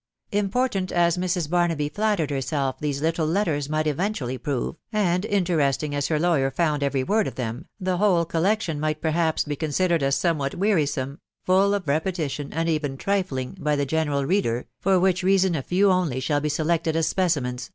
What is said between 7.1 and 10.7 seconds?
of them, the whole collection might perhaps he considered as somewhat